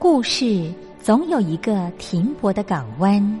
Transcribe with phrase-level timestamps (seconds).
[0.00, 3.40] 故事总有一个停泊的港湾。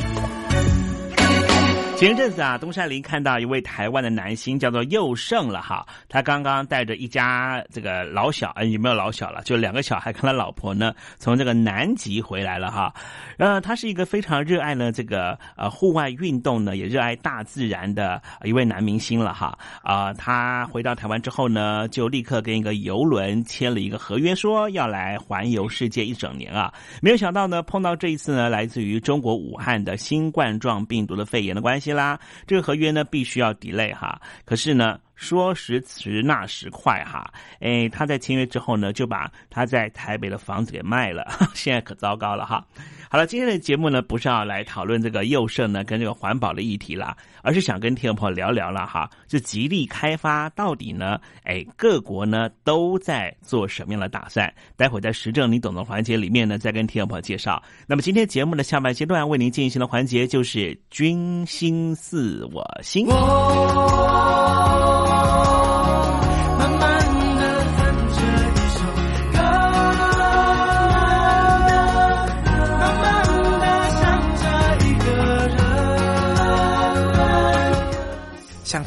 [2.01, 9.43] 前阵子啊，东山林看到一位台湾的男星叫做佑胜了哈，他刚刚带着一家这个老小，呃，有没有老小了？
[9.43, 12.91] 就两个小孩跟他老婆呢，从这个南极回来了哈。
[13.37, 19.55] 呃，他是一个非常热爱呢这个呃户外运动呢，也热爱大自然的一位男明星了哈。
[19.83, 26.73] 啊，他回到台湾之后呢，就立刻跟一个游轮签了一个合约，说要来环游世界一整年啊。
[26.99, 31.90] 没有想到呢，碰到这一次呢，来自于中国武汉的新冠状病毒的肺炎的关系。
[31.93, 42.65] 啦，这个合约呢必须要抵赖哈，可是呢说时迟那时快哈，哎，他在签约之后呢就把他在台北的房子给卖了， 现在可糟糕了哈。
[43.11, 54.49] 好了，今天的节目呢不是要来讨论这个幼盛呢跟这个环保的议题了，而是想跟听众朋友聊聊了哈，就极力开发到底呢，哎，各国呢都在做什么样的打算？
[54.77, 57.61] 待会在时政你懂的环节里面呢再跟听众朋友介绍。
[57.85, 63.05] 那么今天节目的下半阶段为您进行的环节就是君心似我心。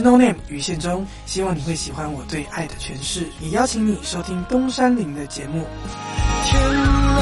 [0.00, 5.66] 是 No Name 于宪忠，希望你会喜欢我对爱的诠释，也邀请你收听东山林的节目。
[6.42, 7.20] 天蓝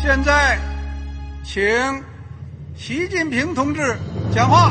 [0.00, 0.56] 现在，
[1.42, 1.60] 请
[2.76, 3.98] 习近平同志
[4.32, 4.70] 讲话。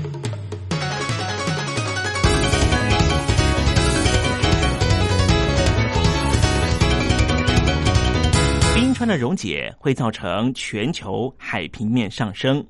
[9.01, 12.63] 川的溶解会造成全球海平面上升，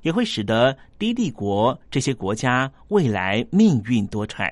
[0.00, 4.50] 也会使得低地国这些国家未来命运多舛。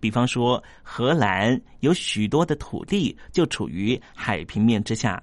[0.00, 5.22] 比方说，荷兰有许多的土地就处于海平面之下，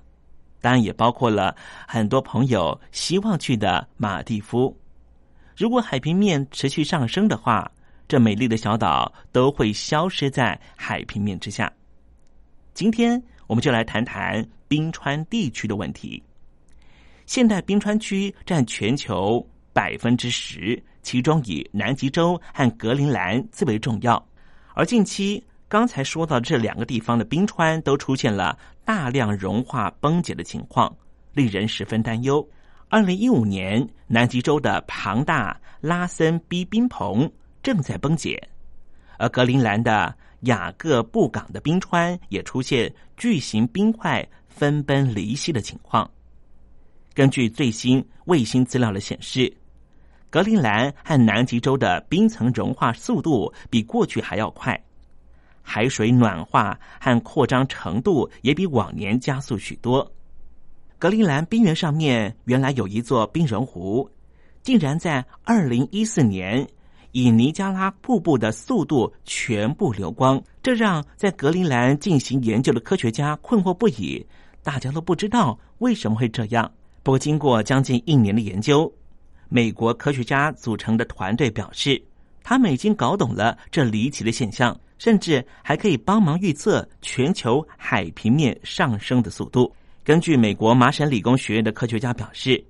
[0.62, 1.54] 当然也包括了
[1.86, 4.74] 很多朋友希望去的马蒂夫。
[5.58, 7.70] 如果海平面持续上升的话，
[8.08, 11.70] 这美丽的小岛都会消失在海平面之下。
[12.74, 14.42] 今天我们就来谈谈
[14.74, 16.24] 冰川地区的问题。
[17.28, 24.28] 现代冰川区占全球百分之十，其中以南极洲和格陵兰最为重要。
[24.74, 30.92] 而近期刚才说到这两个地方的冰川都出现了大量融化崩解的情况，
[31.34, 32.44] 令人十分担忧。
[32.90, 38.42] 二零一五年，南极洲的庞大拉森 B 冰棚正在崩解，
[39.20, 46.10] 而格陵兰的雅各布港的冰川也出现巨型冰块分崩离析的情况。
[47.14, 49.52] 根据最新卫星资料的显示。
[50.30, 54.84] 格陵兰和南极洲的冰层融化速度比过去还要快，
[55.62, 60.12] 海水暖化和扩张程度也比往年加速许多。
[60.98, 64.10] 格陵兰冰原上面原来有一座冰融湖，
[64.64, 66.68] 竟然在二零一四年
[67.12, 74.26] 以尼加拉瀑布的速度全部流光，这让在格陵兰进行研究的科学家困惑不已。
[74.64, 76.72] 大家都不知道为什么会这样。
[77.04, 78.92] 不过，经过将近一年的研究。
[79.50, 82.02] 美国科学家组成的团队表示，
[82.42, 89.72] 他们已经搞懂了这离奇的现象，甚至还可以帮忙预测全球海平面上升的速度。
[90.04, 92.64] 根据美国麻省理工学院的科学家表示，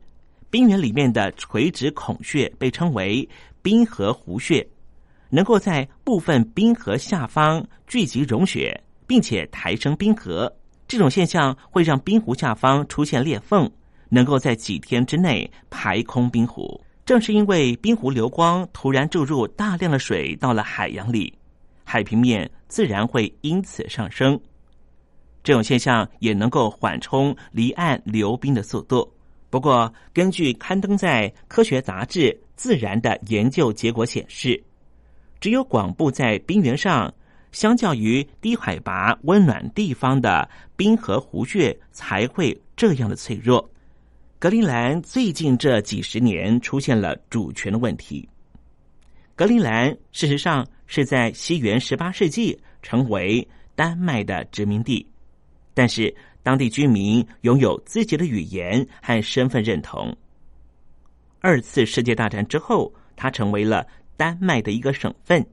[0.50, 3.28] 冰原里面的垂直孔穴被称为
[3.62, 4.68] 冰河湖穴，
[5.30, 10.52] 能够在部分冰河下方聚集融雪，并且抬升冰河。
[10.94, 13.68] 这种现象会让冰湖下方出现裂缝。
[14.10, 21.34] 能够在几天之内排空冰湖，正是因为冰湖流光突然注入大量的水到了海洋里，
[21.84, 24.40] 海平面自然会因此上升。
[25.44, 29.12] 这种现象也能够缓冲离岸流冰的速度。
[29.50, 32.20] 不过，根据刊登在科学杂志
[32.56, 34.64] 《自然》的研究结果显示，
[35.40, 37.12] 只有广布在冰原上，
[37.54, 43.70] 相较于低海拔温暖地方的冰河湖穴才会这样的脆弱。
[44.38, 48.28] 格陵兰最近这几十年出现了主权的问题。
[49.36, 55.08] 格陵兰事实上是在西元十八世纪成为丹麦的殖民地，
[55.74, 60.16] 但是当地居民拥有自己的语言和身份认同。
[61.40, 65.46] 二次世界大战之后，它成为了丹麦的一个省份，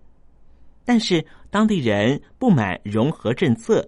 [0.84, 3.86] 但是当地人不满融合政策，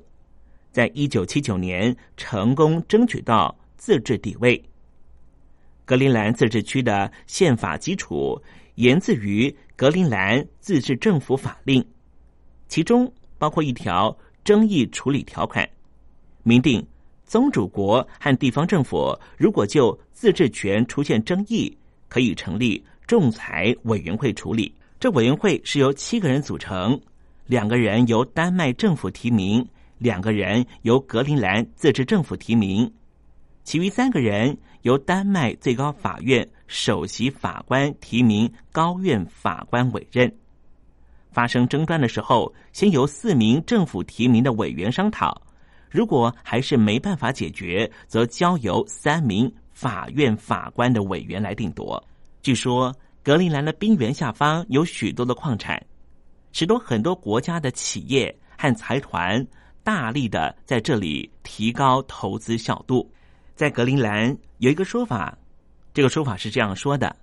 [0.73, 4.61] 在一九七九年成功争取到自治地位。
[5.85, 8.41] 格陵兰自治区的宪法基础
[8.75, 11.85] 源自于格陵兰自治政府法令，
[12.67, 15.69] 其中包括一条争议处理条款，
[16.43, 16.85] 明定
[17.25, 21.77] 宗主国和地方政府如果就自治权出现争议，
[22.09, 24.75] 可以成立仲裁委员会处理。
[24.99, 27.01] 这委员会是由七个人组成，
[27.47, 29.67] 两个人由丹麦政府提名，
[29.99, 32.91] 两个人由格陵兰自治政府提名。
[33.65, 40.33] 其余三个人由丹麦最高法院首席法官提名，高院法官委任。
[41.31, 45.41] 发生争端的时候，先由四名政府提名的委员商讨，
[45.91, 52.03] 如果还是没办法解决，则交由三名法院法官的委员来定夺。
[52.43, 55.81] 据说，格陵兰的冰原下方有许多的矿产，
[56.53, 59.45] 使得很多国家的企业和财团
[59.83, 63.11] 大力的在这里提高投资效度。
[63.55, 65.37] 在格陵兰有一个说法，
[65.93, 67.15] 这个说法是这样说的：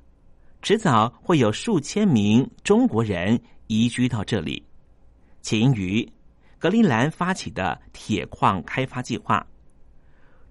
[0.61, 4.63] 迟早会有数千名中国人移居到这里，
[5.41, 6.07] 起因于
[6.57, 9.45] 格陵兰发起的铁矿开发计划。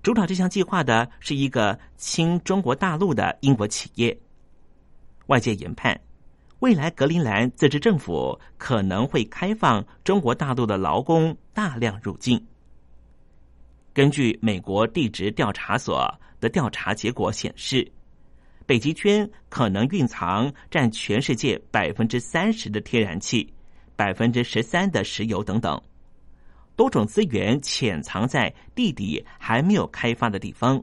[0.03, 4.17] 主导这项计划的是一个亲中国大陆的英国企业。
[5.27, 5.99] 外界研判，
[6.61, 12.45] 未来格陵兰自治政府可能会开放中国大陆的劳工大量入境。
[13.93, 17.91] 根据美国地质调查所的调查结果显示，
[18.67, 23.53] 北极圈可能蕴藏占全世界百分之三十的天然气、
[23.95, 25.81] 百分之十三的石油等等
[26.75, 30.83] 多种资源潜藏在地底还没有开发的地方。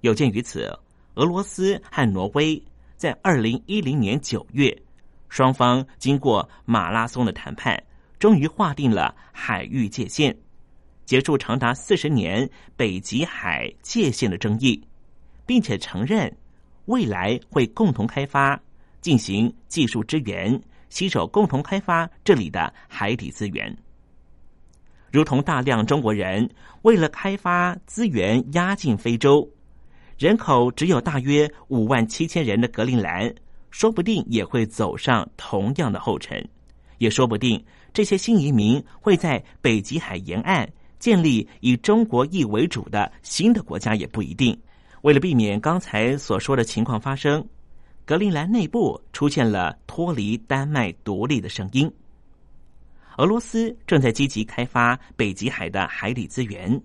[0.00, 0.76] 有鉴于此，
[1.14, 2.60] 俄罗斯和挪威
[3.02, 4.72] 在二零一零年九月，
[5.28, 7.82] 双方经过马拉松的谈判，
[8.16, 10.32] 终于划定了海域界限。
[11.04, 14.80] 结束长达四十年北极海界限的争议，
[15.44, 16.32] 并且承认
[16.84, 18.56] 未来会共同开发、
[19.00, 23.76] 进行技术支援、携手共同开发这里的海底资源。
[25.10, 26.48] 如同大量中国人
[26.82, 29.51] 为了开发资源压进非洲，
[30.22, 33.34] 人口只有大约五万七千人的格陵兰，
[33.72, 36.48] 说不定也会走上同样的后尘，
[36.98, 37.60] 也说不定
[37.92, 44.56] 这些新移民会在北极海沿岸建立以中国裔为主的新的国家，也不一定。
[45.00, 47.44] 为了避免刚才所说的情况发生，
[48.04, 51.92] 格陵兰内部出现了脱离丹麦独立的声音。
[53.18, 56.80] 俄罗斯正在积极开发北极海的海底资源，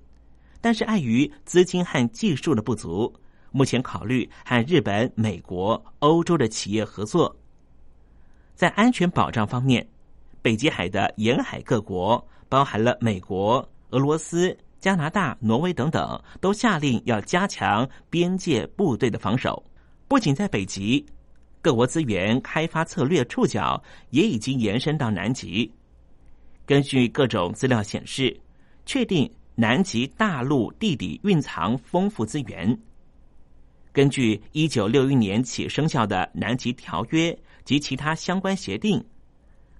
[0.59, 3.13] 但是碍于资金和技术的不足，
[3.51, 7.35] 目前考虑和日本、美国、欧洲的企业合作。
[8.55, 9.87] 在安全保障方面，
[10.41, 19.63] 北极海的沿海各国，包含了美国、俄罗斯、加拿大、挪威等等，都下令要加强边界部队的防守。
[20.07, 21.05] 不仅在北极，
[21.61, 25.71] 各国资源开发策略触角也已经延伸到南极。
[26.65, 28.39] 根据各种资料显示，
[28.85, 32.77] 确定南极大陆地底蕴藏丰富资源。
[33.97, 37.31] 根据一九六一年起生效的《南极条约》
[37.65, 39.03] 及其他相关协定，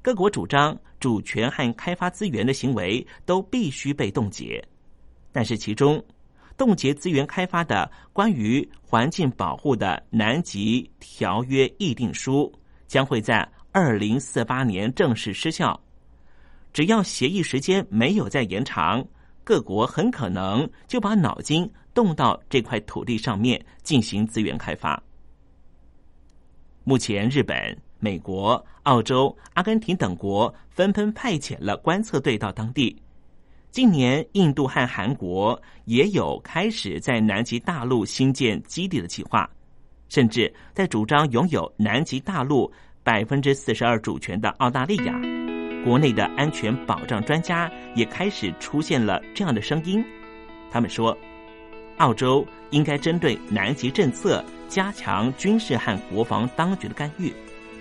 [0.01, 4.59] 各国主张主权和开发资源的行为都必须被冻结。
[5.31, 6.03] 但是，其中
[6.57, 12.51] 冻结资源开发的关于环境保护的《南极条约议定书》
[12.87, 15.79] 将会在二零四八年正式失效。
[16.73, 19.05] 只要协议时间没有再延长，
[19.43, 25.01] 各国很可能就把脑筋动到这块土地上面进行资源开发。
[26.83, 32.95] 目前，日本、美国、澳洲、阿根廷等国纷纷派遣了观测队到当地。
[33.71, 39.49] 近年，印度和韩国也有开始在南极大陆新建基地的计划，
[40.07, 45.19] 甚至在主张拥有南极大陆百分之四十二主权的澳大利亚。
[45.83, 50.03] 国内的安全保障专家也开始出现了这样的声音，
[50.69, 51.17] 他们说，
[51.97, 57.33] 澳洲应该针对南极政策加强军事和国防当局的干预。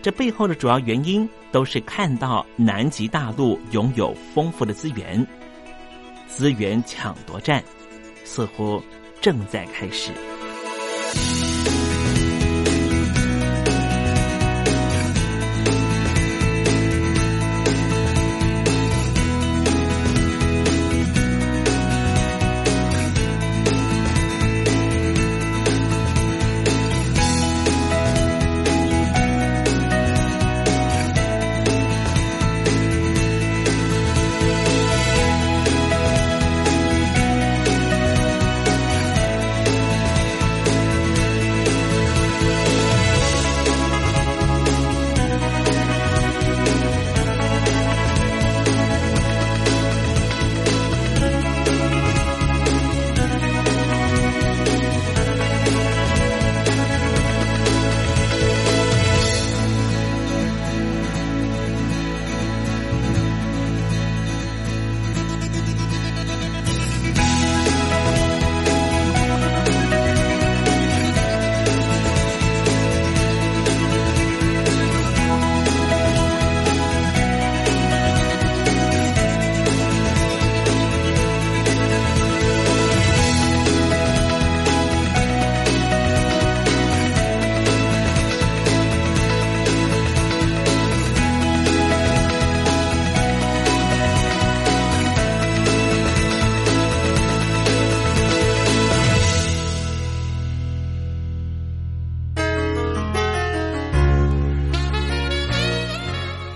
[0.03, 5.27] 这背后的主要原因都是看到南极大陆拥有丰富的资源，
[6.29, 7.63] 资源抢夺战
[8.25, 8.81] 似乎
[9.21, 10.13] 正在开始。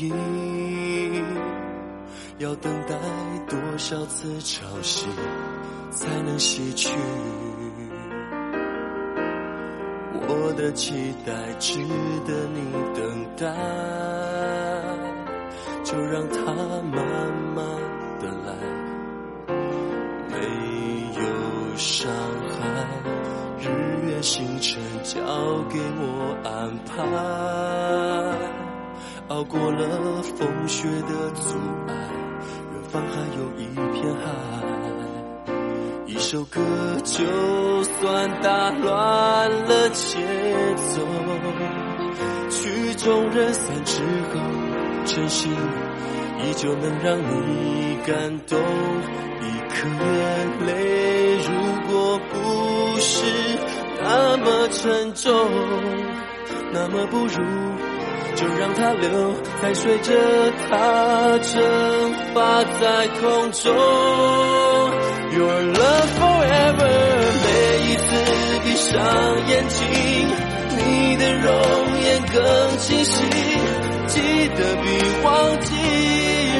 [0.00, 0.12] 意。
[2.38, 2.94] 要等待
[3.48, 5.06] 多少次潮汐，
[5.90, 6.90] 才能洗去？
[10.26, 11.78] 我的期待值
[12.26, 13.46] 得你等待，
[15.84, 16.52] 就让它
[16.82, 16.96] 慢
[17.54, 17.64] 慢
[18.18, 18.48] 的来，
[20.28, 20.34] 没
[21.14, 21.22] 有
[21.76, 22.10] 伤
[22.50, 22.58] 害，
[23.60, 23.62] 日
[24.08, 25.20] 月星辰交
[25.68, 26.50] 给我安
[26.84, 26.92] 排，
[29.28, 31.56] 熬过了风雪的阻
[31.88, 31.94] 碍，
[32.72, 34.22] 远方还有一片海。
[36.06, 36.60] 一首歌
[37.02, 40.18] 就算打乱了节
[40.76, 41.00] 奏，
[42.50, 44.40] 曲终人散之后，
[45.06, 45.50] 真心
[46.42, 48.60] 依旧能让你感动。
[49.40, 51.48] 一颗眼泪，如
[51.90, 52.34] 果不
[53.00, 53.24] 是
[54.02, 55.32] 那么沉重，
[56.72, 57.42] 那么不如
[58.36, 60.12] 就让它流，再随着
[60.68, 61.62] 它蒸
[62.34, 63.72] 发在空中。
[65.34, 66.86] Your love forever，
[67.44, 67.48] 每
[67.86, 68.04] 一次
[68.64, 68.92] 闭上
[69.48, 69.82] 眼睛，
[70.76, 71.50] 你的容
[72.02, 72.34] 颜更
[72.78, 73.22] 清晰，
[74.06, 74.84] 记得比
[75.24, 75.70] 忘记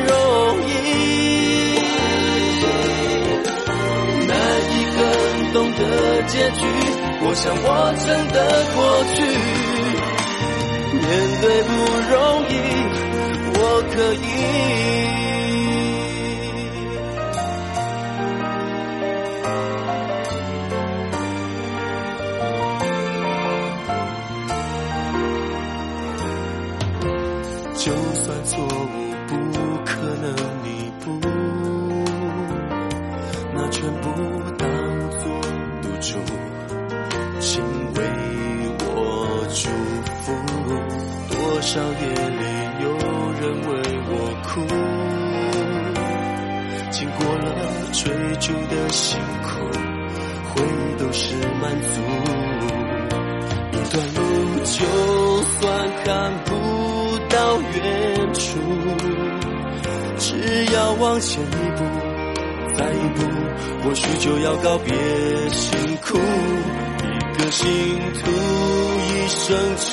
[0.09, 0.13] 容
[0.67, 0.71] 易。
[4.27, 4.33] 难
[4.71, 4.99] 以更
[5.53, 5.81] 懂的
[6.27, 6.61] 结局，
[7.23, 7.69] 我想我
[8.05, 8.37] 真的
[8.75, 8.79] 过
[9.15, 9.17] 去，
[10.95, 11.71] 面对不
[12.13, 12.15] 容
[12.49, 12.53] 易，
[13.59, 13.61] 我
[13.95, 15.24] 可以。
[41.65, 42.45] 少夜里
[42.83, 42.87] 有
[43.41, 43.73] 人为
[44.07, 44.13] 我
[44.45, 44.61] 哭，
[46.91, 47.49] 经过了
[47.91, 48.03] 追
[48.39, 49.49] 逐的辛苦，
[50.51, 51.95] 回忆都是满足。
[53.73, 54.21] 一段路
[54.67, 54.77] 就
[55.59, 55.65] 算
[56.05, 56.51] 看不
[57.31, 57.75] 到远。
[58.35, 58.45] 处，
[60.19, 60.27] 只
[60.67, 61.47] 要往前一
[61.77, 61.83] 步，
[62.75, 63.23] 再一步，
[63.83, 64.95] 或许就要告别
[65.49, 66.19] 辛苦。
[66.19, 67.67] 一个信
[68.21, 68.31] 徒，
[69.09, 69.89] 一生只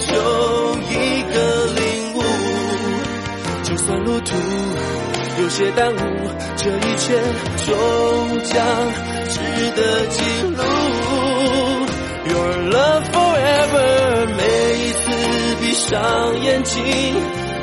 [0.00, 0.55] 求
[0.96, 1.34] 一个
[1.66, 1.82] 领
[2.14, 2.16] 悟。
[3.62, 4.34] 就算路途
[5.42, 5.96] 有些耽误，
[6.56, 7.14] 这一切
[7.66, 7.72] 终
[8.44, 8.54] 将
[9.28, 9.34] 值
[9.76, 10.16] 得记
[10.56, 10.58] 录。
[12.28, 14.42] Your love forever，每
[14.82, 15.04] 一次
[15.60, 15.94] 闭上
[16.42, 16.74] 眼睛。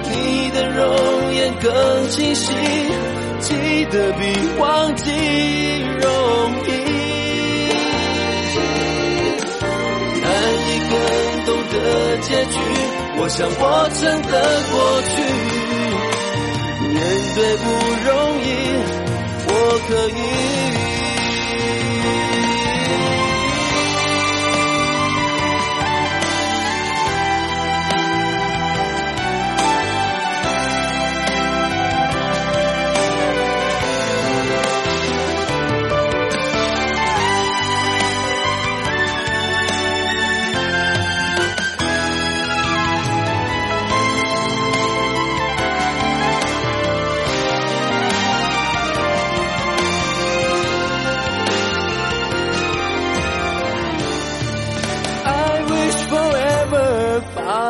[0.06, 2.54] 你的容颜更清晰，
[3.40, 4.22] 记得比
[4.60, 5.12] 忘记
[6.00, 6.12] 容
[6.68, 6.83] 易。
[11.80, 12.60] 的结局，
[13.18, 14.32] 我想我真的
[14.72, 14.74] 过
[15.10, 15.14] 去，
[16.88, 16.96] 面
[17.36, 17.64] 对不
[18.06, 18.12] 容
[18.44, 18.46] 易，
[19.48, 19.52] 我
[19.88, 20.83] 可以。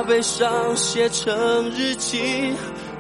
[0.06, 2.54] 悲伤写成日记，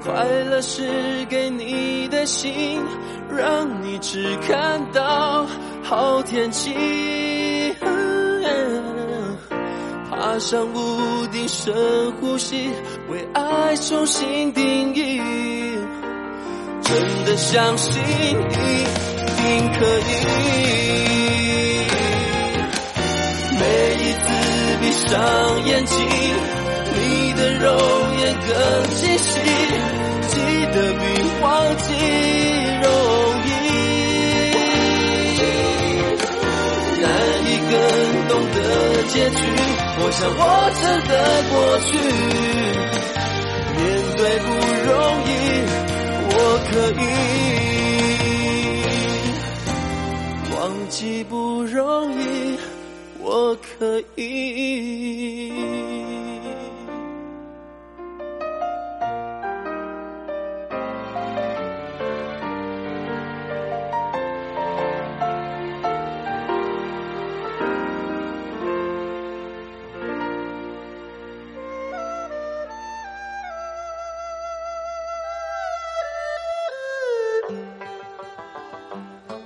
[0.03, 2.81] 快乐是给你的信，
[3.29, 5.45] 让你只看到
[5.83, 7.75] 好天气。
[10.09, 12.69] 爬上屋顶深呼吸，
[13.09, 15.19] 为爱重新定义。
[16.81, 18.03] 真的相信一
[19.35, 20.11] 定可以。
[23.59, 23.63] 每
[23.95, 24.25] 一次
[24.81, 25.11] 闭上
[25.65, 25.97] 眼睛。
[26.95, 27.65] 你的容
[28.19, 28.49] 颜更
[28.95, 29.29] 清晰，
[30.27, 30.33] 记
[30.73, 31.01] 得比
[31.41, 31.43] 忘
[31.77, 31.87] 记
[32.81, 32.85] 容
[33.45, 33.49] 易。
[37.01, 37.05] 难
[37.45, 37.73] 以更
[38.29, 38.57] 懂的
[39.09, 39.41] 结局，
[39.99, 40.41] 我想我
[40.79, 41.11] 真的
[41.49, 41.53] 过
[41.85, 41.91] 去。
[43.75, 43.79] 面
[44.15, 44.47] 对不
[44.87, 44.91] 容
[45.25, 45.29] 易，
[46.29, 46.37] 我
[46.69, 47.03] 可以
[50.55, 50.55] 忘
[50.89, 51.77] 记不容
[52.13, 52.23] 易，
[53.19, 53.71] 我可
[54.15, 54.21] 以。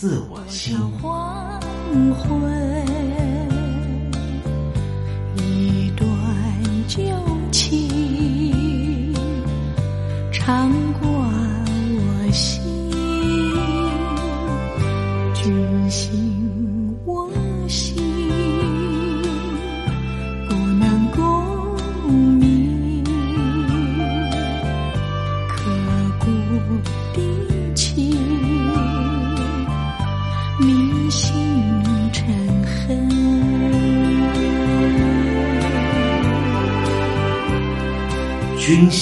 [0.00, 0.74] 自我心。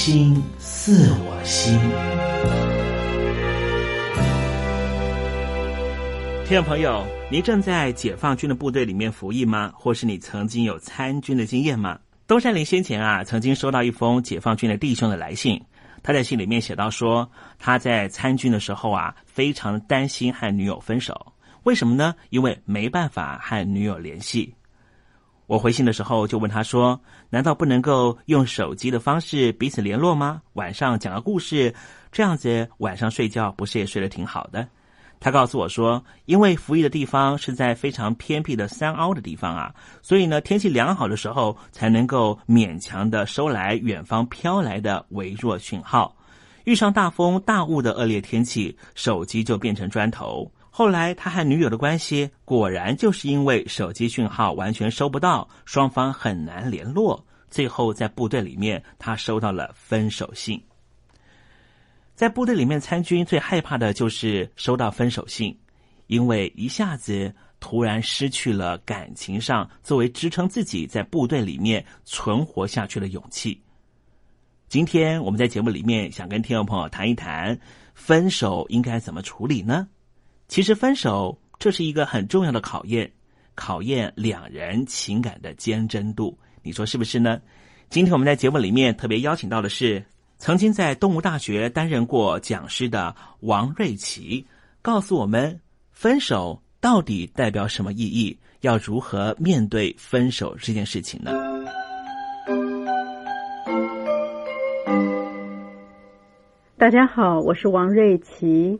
[0.09, 1.79] 心似我心。
[6.47, 9.71] 听众朋友，您正在解放军的部队里面服役吗？
[9.75, 11.99] 或是你曾经有参军的经验吗？
[12.27, 15.62] 东山林先前啊，曾经收到一封解放军的弟兄的来信，
[16.03, 22.14] 他在信里面写到说，他在参军的时候啊，非常担心和女友分手，为什么呢？
[22.31, 24.55] 因为没办法和女友联系。
[25.47, 30.42] 我回信的时候就问他说：“难道不能够用手机的方式彼此联络吗？
[30.54, 31.74] 晚上讲个故事，
[32.10, 34.66] 这样子晚上睡觉不是也睡得挺好的？”
[35.20, 46.14] 他告诉我说，因为服役的地方是在非常偏僻的山凹的地方啊，所以呢，天气良好的时候才能够勉强的收来远方飘来的微弱讯号。
[46.64, 50.48] 遇上大风大雾的恶劣天气，手机就变成砖头。
[50.78, 57.26] 后来他和女友的关系果然就是因为手机讯号完全收不到，双方很难联络。
[57.50, 60.62] 最后在部队里面，他收到了分手信。
[62.14, 65.58] 在部队里面参军，最害怕的就是收到分手信，
[66.06, 73.60] 因为一下子突然失去了感情上作为支撑自己在部队里面存活下去的勇气。
[74.68, 77.58] 今天我们在节目里面想跟听众朋友谈一谈，
[77.94, 79.88] 分手应该怎么处理呢？
[80.48, 83.12] 其实分手这是一个很重要的考验，
[83.54, 87.38] 考验两人情感的坚贞度，你说是不是呢？
[87.90, 90.04] 今天我们在节目里面特别邀请到的是。
[90.40, 94.46] 曾经在东吴大学担任过讲师的王瑞奇，
[94.80, 98.38] 告诉我们：分手到底代表什么意义？
[98.61, 101.32] 要如何面对分手这件事情呢？
[106.76, 108.78] 大家好，我是王瑞奇。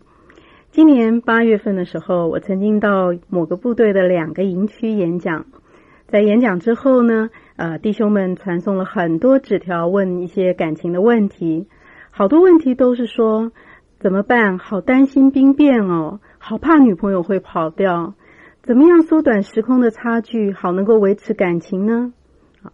[0.70, 5.46] 今年八月份的时候，我曾经到某个部队的两个营区演讲。
[6.07, 7.31] 在演讲之后呢？
[7.57, 11.66] 呃，弟兄们传送了很多纸条，问一些感情的问题。
[12.11, 13.50] 好多问题都是说
[13.98, 14.59] 怎么办？
[14.59, 18.14] 好担心兵变哦，好怕女朋友会跑掉。
[18.62, 22.12] 怎么样缩短时空的差距，好能够维持感情呢？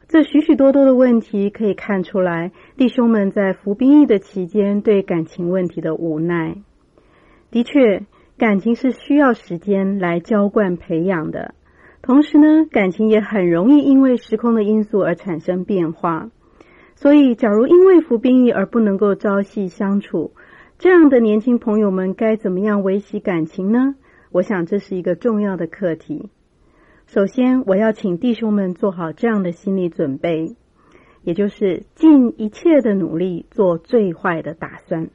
[0.09, 6.57] 这许许多多的问题可以看出来，弟兄们在服兵役的期间对感情问题的无奈。
[7.55, 8.05] 的确，
[8.37, 11.55] 感情是需要时间来浇灌培养的。
[12.03, 16.31] 同时呢，感情也很容易因为时空的因素而产生变化。
[16.97, 20.33] 所以，假如因为服兵役而不能够朝夕相处，
[20.79, 23.95] 这样的年轻朋友们该怎么样维系感情呢？
[24.33, 26.31] 我想这是一个重要的课题。
[27.07, 30.57] 首先，我要请弟兄们做好这样的心理准备，
[31.23, 35.09] 也就是尽一切的努力做最坏的打算。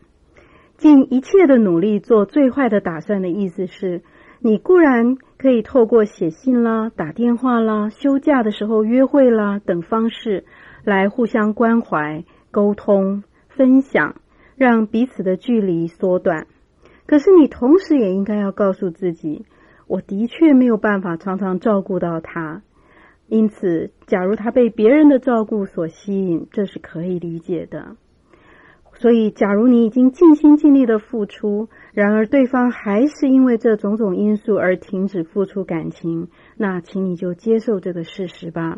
[0.80, 4.02] 尽一切的努力做最坏的打算的意思是。
[4.42, 10.46] 你固然可以透过写信啦、打电话啦、休假的时候约会啦等方式，
[10.86, 14.16] 来互相关怀、沟通、分享，
[14.56, 16.48] 让彼此的距离缩短。
[17.06, 19.46] 可是你同时也应该要告诉自己，
[19.88, 22.62] 我的确没有办法常常照顾到他。
[23.28, 27.98] 因此，假如他被别人的照顾所吸引，这是可以理解的。
[29.00, 31.70] 所以，假如你已经尽心尽力的付出。
[31.94, 38.78] 然而，对方还是因为这种种因素而停止付出感情，那请你就接受这个事实吧。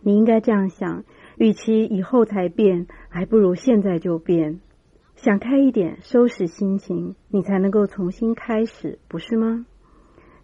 [0.00, 1.04] 你应该这样想：，
[1.36, 4.60] 与其以后才变，还不如现在就变。
[5.16, 9.66] 想开一点，收拾心情，你才能够重新开始，不是吗？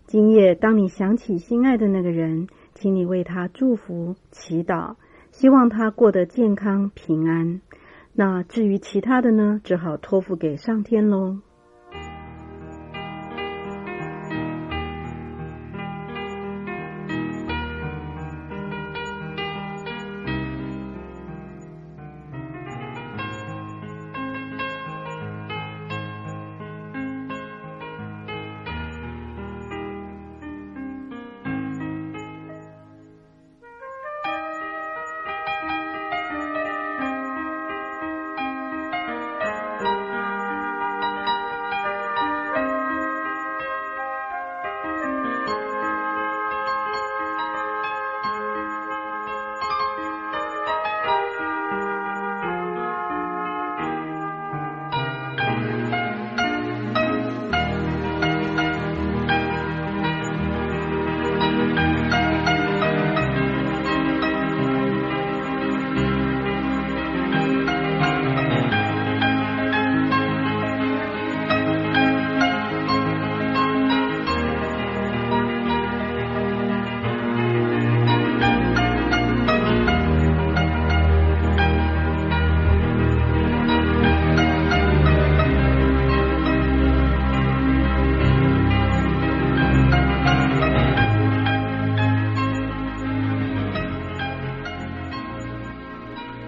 [0.05, 4.97] 今夜，当你想起心爱的那个人，请你为他祝福、祈祷，
[5.31, 7.63] 希望他过得健康平安。
[8.17, 11.41] 那至于其他的呢，只好托付给上天喽。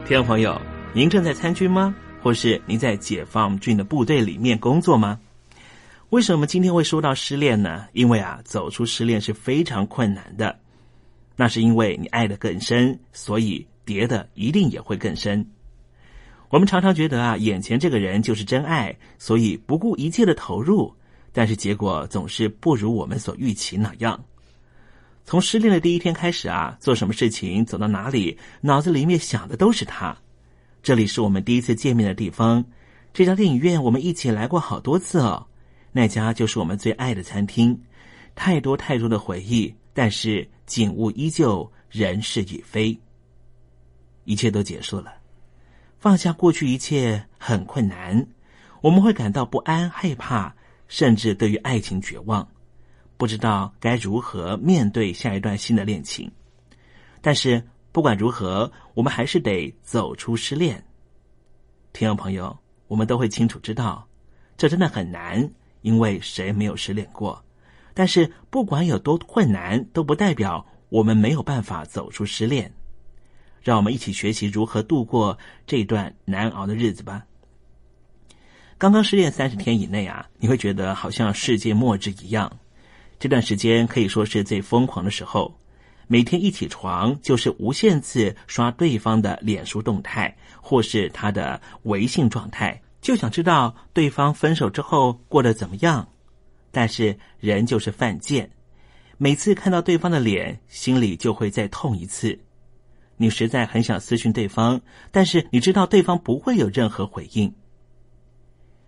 [0.07, 0.57] 听众朋友，
[0.95, 1.93] 您正在参军吗？
[2.23, 5.19] 或是您在解放军的部队里面工作吗？
[6.11, 7.89] 为什么今天会说到失恋呢？
[7.93, 10.61] 因为啊，走出失恋是非常困难的。
[11.35, 15.45] 那是因为你爱的更深，所以跌的一定也会更深。
[16.51, 20.95] 我们常常觉得啊，眼前这个人就是真爱，所以不顾一切的投入。
[21.33, 24.25] 但是结果总是不如我们所预期那样。
[25.27, 30.17] 从失恋的第一天开始啊，做什么事情走到哪里，脑子里面想的都是他。
[30.85, 32.65] 这里是我们第一次见面的地方，
[33.13, 35.45] 这家电影院我们一起来过好多次哦。
[35.91, 37.77] 那家就是我们最爱的餐厅，
[38.37, 42.97] 太多太多的回忆，但是景物依旧，人事已非，
[44.27, 45.13] 一切都结束了。
[45.99, 48.25] 放下过去一切很困难，
[48.81, 50.55] 我们会感到不安、害怕。
[50.89, 52.49] 甚至对于爱情绝望，
[53.17, 56.31] 不知道该如何面对下一段新的恋情。
[57.21, 60.85] 但是不管如何，我们还是得走出失恋。
[61.93, 62.59] 听众朋友，
[62.89, 64.07] 我们都会清楚知道，
[64.57, 65.51] 这真的很难，
[65.81, 67.43] 因为谁没有失恋过？
[67.95, 72.73] 但是不管有多困难，都不代表我们没有办法走出失恋。
[73.63, 75.37] 让我们一起学习如何度过
[75.67, 77.25] 这段难熬的日子吧。
[78.79, 82.59] 刚刚失恋三十天以内啊，你会觉得好像世界末日一样。
[83.19, 85.59] 这段时间可以说是最疯狂的时候，
[86.07, 96.09] 每天一起床就是无限次刷对方的脸书动态或是他的微信状态，就想知道对方分手之后过得怎么样。
[96.71, 98.51] 但是人就是犯贱，
[99.17, 102.39] 每次看到对方的脸，心里就会再痛一次。
[103.17, 107.55] 你实在很想私讯对方，但是你知道对方不会有任何回应。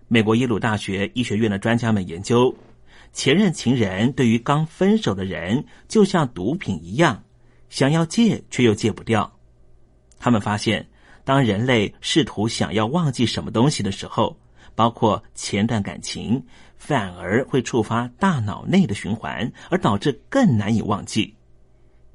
[0.06, 2.54] 美国耶鲁大学医学院的专家们研究，
[3.12, 7.24] 前任情人对于刚分手的人就像毒品一样，
[7.68, 9.32] 想要戒却又戒不掉。
[10.18, 10.88] 他们发现，
[11.24, 14.36] 当人类试图想要忘记什么东西的时候，
[14.74, 16.42] 包括前段感情，
[16.76, 21.34] 反而会触发大脑内的循环，而导致更难以忘记。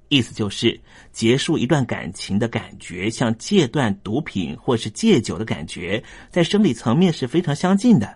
[0.10, 0.80] 意思就是，
[1.12, 8.16] 结束一段感情的感觉，像戒断毒品或是戒酒的感觉，在生理层面是非常相近的。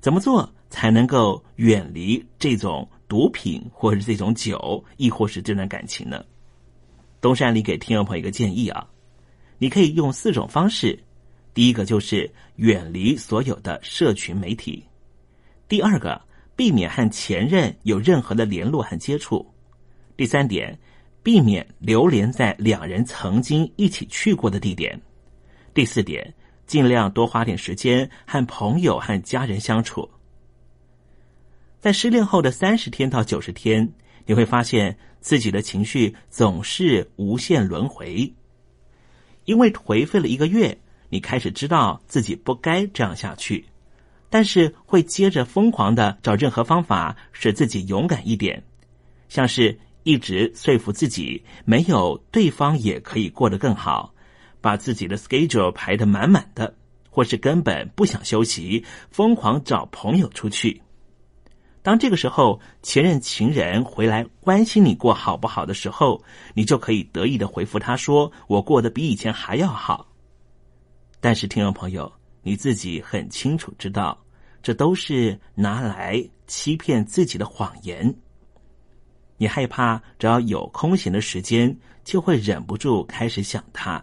[0.00, 6.24] 怎么做才能够远离这种毒品，或是这种酒，亦或是这段感情呢？
[7.20, 8.88] 东山里给听众朋友一个建议啊，
[9.58, 10.98] 你可以用四种方式。
[11.52, 14.82] 第一个就是远离所有的社群媒体；
[15.68, 16.18] 第二个，
[16.54, 19.44] 避免和前任有任何的联络和接触。
[20.16, 20.78] 第三点，
[21.22, 24.98] 避免流连在两人曾经一起去过的地点。
[25.74, 26.32] 第四点，
[26.66, 30.08] 尽量多花点时间和朋友和家人相处。
[31.80, 33.92] 在失恋后的三十天到九十天，
[34.26, 38.32] 你会发现自己的情绪总是无限轮回。
[39.46, 40.78] 因为颓废了一个月，
[41.08, 43.64] 你开始知道自己不该这样下去，
[44.28, 48.62] 但是会接着疯狂的找任何方法使自己勇敢一点，
[49.28, 49.78] 像是。
[50.02, 54.14] 一直说服自己，没有对方也可以过得更好，
[54.58, 56.74] 把自己的 schedule 排得满满的，
[57.10, 60.80] 或是根本不想休息，疯狂找朋友出去。
[61.82, 66.22] 当这个时候前任情人回来关心你过好不好的时候，
[66.54, 70.06] 你就可以得意的回复他说：“我过得比以前还要好。”
[71.20, 72.10] 但是，听众朋友，
[72.42, 74.18] 你自己很清楚知道，
[74.62, 78.14] 这都是拿来欺骗自己的谎言。
[79.38, 81.74] 你害怕，只要有空闲的时间，
[82.04, 84.02] 就会忍不住开始想他。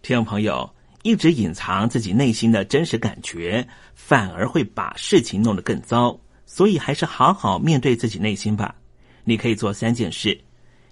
[0.00, 6.18] 听众朋友，一直隐藏自己内心的真实感觉，反而会把事情弄得更糟。
[6.54, 8.74] 所以，还是好好面对自己内心吧。
[9.24, 10.38] 你可以做三件事：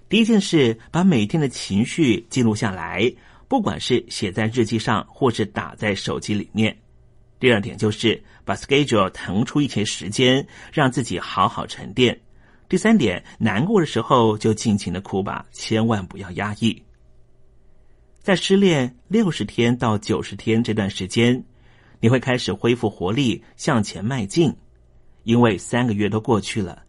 [0.09, 3.13] 第一件事，把每天的情绪记录下来，
[3.47, 6.73] 不管是写在日记上，或是打在手机里面；
[7.39, 12.19] 第二点就是把 schedule 腾出一些时间，让自己好好沉淀。
[12.67, 16.81] 第三点，难过的时候就尽情的哭吧，千万不要压抑。
[18.23, 21.45] 在失恋六十天到九十天这段时间，
[21.99, 24.51] 你会开始恢复活力，向前迈进。
[25.23, 26.83] 因为三个月都过去了，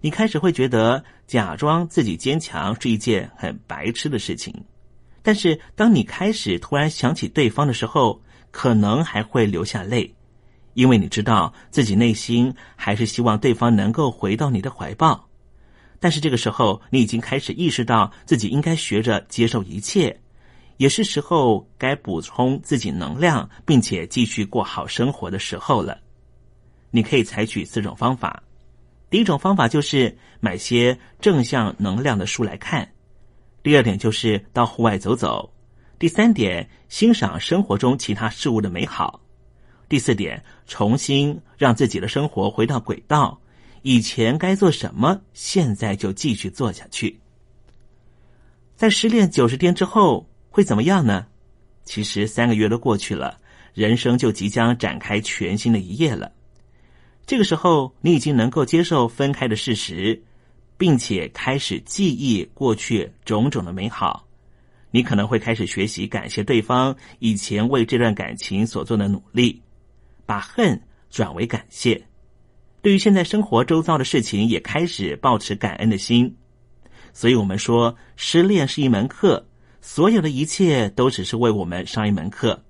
[0.00, 4.54] 你开始会觉得假装自己坚强是一件很白痴的事情。
[5.22, 10.14] 但是，当你开始突然想起对方的时候，可能还会流下泪。
[10.74, 15.26] 因为你知道自己内心还是希望对方能够回到你的怀抱，
[15.98, 20.20] 但是这个时候你已经开始意识到自己应该学着接受一切，
[20.76, 25.98] 也是时候该补充自己能量，并且继续过好生活的时候了。
[26.96, 28.42] 你可以采取四种方法，
[29.10, 32.90] 第一种方法就是买些正向能量的书来看，
[33.62, 35.52] 第二点就是到户外走走，
[35.98, 39.20] 第三点欣赏生活中其他事物的美好。
[39.90, 43.38] 第四点，重新让自己的生活回到轨道。
[43.82, 47.20] 以前该做什么，现在就继续做下去。
[48.74, 51.26] 在失恋九十天之后会怎么样呢？
[51.84, 53.38] 其实三个月都过去了，
[53.74, 56.32] 人生就即将展开全新的一页了。
[57.26, 60.22] 这个时候，你已经能够接受分开的事实，
[60.78, 64.28] 并且开始记忆过去种种的美好。
[64.92, 69.60] 你可能会开始学习感谢对方以前为这段感情所做的努力，
[70.24, 72.00] 把恨转为感谢。
[72.80, 76.36] 对于现在生活周遭的事情，也开始保持感恩的心。
[77.12, 79.44] 所以，我们说，失恋是一门课，
[79.80, 82.62] 所有的一切都只是为我们上一门课。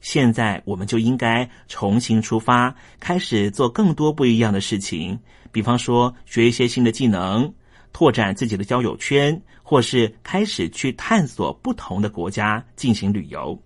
[0.00, 5.18] 现在，我们就应该重新出发，开始做更多不一样的事情。
[5.50, 7.52] 比方说，学一些新的技能，
[7.92, 13.60] 拓展自己的交友圈，或是开始去探索不同的国家进行旅游。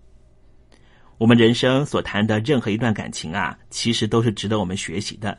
[1.19, 5.37] 我们人生所谈的任何一段感情啊，其实都是值得我们学习的。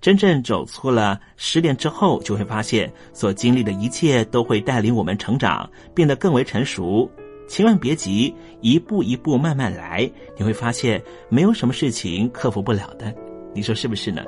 [0.00, 7.08] 真正走出了失恋之后，就会发现所经历的一切都会带领我们成长，变得更为成熟。
[7.52, 13.14] 千万别急，一步一步慢慢来，你会发现没有什么事情克服不了的。
[13.54, 14.24] 你说是不是呢？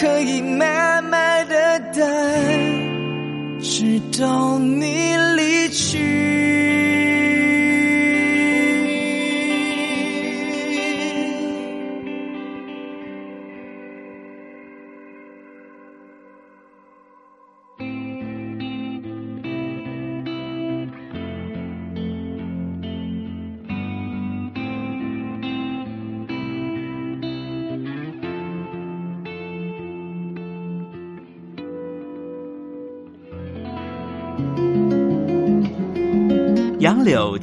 [0.00, 4.99] 可以慢慢的等，直到你